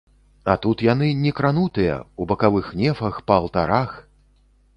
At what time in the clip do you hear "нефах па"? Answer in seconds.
2.81-3.39